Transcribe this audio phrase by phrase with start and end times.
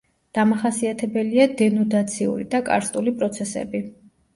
[0.37, 3.89] დამახასიათებელია დენუდაციური და კარსტული პროცესები.